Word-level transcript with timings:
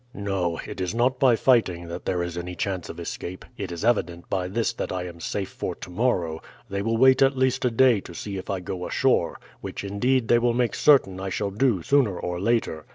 No, 0.15 0.59
it 0.65 0.81
is 0.81 0.95
not 0.95 1.19
by 1.19 1.35
fighting 1.35 1.87
that 1.87 2.05
there 2.05 2.23
is 2.23 2.35
any 2.35 2.55
chance 2.55 2.89
of 2.89 2.99
escape. 2.99 3.45
It 3.55 3.71
is 3.71 3.85
evident 3.85 4.27
by 4.31 4.47
this 4.47 4.73
that 4.73 4.91
I 4.91 5.05
am 5.05 5.19
safe 5.19 5.51
for 5.51 5.75
tomorrow; 5.75 6.41
they 6.67 6.81
will 6.81 6.97
wait 6.97 7.21
at 7.21 7.37
least 7.37 7.65
a 7.65 7.69
day 7.69 7.99
to 8.01 8.15
see 8.15 8.37
if 8.37 8.49
I 8.49 8.61
go 8.61 8.87
ashore, 8.87 9.39
which 9.61 9.83
indeed 9.83 10.27
they 10.27 10.39
will 10.39 10.55
make 10.55 10.73
certain 10.73 11.19
I 11.19 11.29
shall 11.29 11.51
do 11.51 11.83
sooner 11.83 12.17
or 12.19 12.39
later. 12.39 12.87